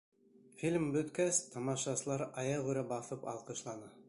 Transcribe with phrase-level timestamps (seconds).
[0.61, 3.97] Фильм бөткәс, тамашасылар аяғүрә баҫып алҡышланы.